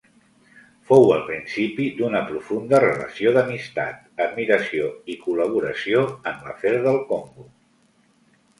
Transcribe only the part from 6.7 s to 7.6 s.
del Congo.